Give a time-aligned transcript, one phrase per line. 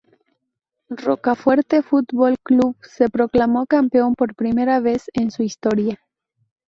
[1.05, 6.01] Rocafuerte Fútbol Club se proclamó campeón por primera vez en su historia.